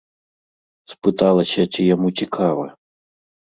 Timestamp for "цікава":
2.21-2.65